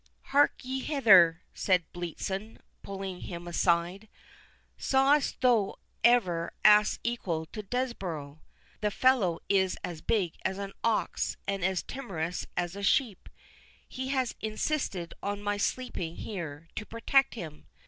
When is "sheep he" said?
12.81-14.07